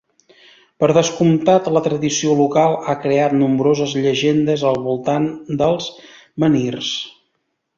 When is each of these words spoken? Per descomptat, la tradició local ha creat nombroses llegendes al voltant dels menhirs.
Per 0.83 0.87
descomptat, 0.97 1.67
la 1.75 1.83
tradició 1.87 2.37
local 2.39 2.77
ha 2.79 2.95
creat 3.03 3.35
nombroses 3.43 3.93
llegendes 4.07 4.67
al 4.71 4.83
voltant 4.89 5.29
dels 5.63 5.91
menhirs. 6.47 6.91